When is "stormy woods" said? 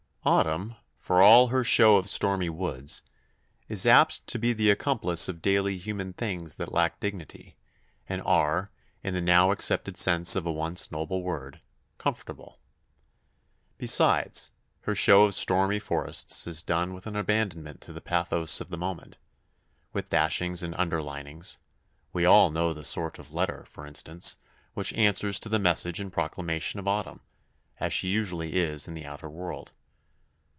2.07-3.01